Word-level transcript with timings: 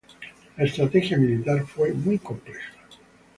La 0.57 0.63
estrategia 0.63 1.15
militar 1.15 1.63
fue 1.67 1.93
muy 1.93 2.17
compleja. 2.17 2.73